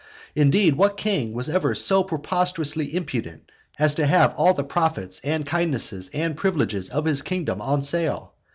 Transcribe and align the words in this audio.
Again, 0.35 0.77
what 0.77 0.97
king 0.97 1.31
was 1.31 1.47
ever 1.47 1.75
so 1.75 2.03
preposterously 2.03 2.95
impudent 2.95 3.51
as 3.77 3.93
to 3.93 4.07
have 4.07 4.33
all 4.33 4.55
the 4.55 4.63
profits, 4.63 5.21
and 5.23 5.45
kindnesses, 5.45 6.09
and 6.11 6.35
privileges 6.35 6.89
of 6.89 7.05
his 7.05 7.21
kingdom 7.21 7.61
on 7.61 7.83
sale? 7.83 8.33